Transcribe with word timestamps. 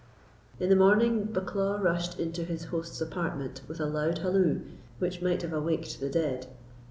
In 0.59 0.69
the 0.69 0.75
morning 0.75 1.25
Bucklaw 1.31 1.77
rushed 1.83 2.19
into 2.19 2.43
his 2.43 2.63
host's 2.73 2.99
apartment 3.01 3.61
with 3.67 3.79
a 3.79 3.85
loud 3.85 4.17
halloo, 4.17 4.61
which 4.97 5.21
might 5.21 5.43
have 5.43 5.53
awaked 5.53 5.99
the 5.99 6.09
dead. 6.09 6.47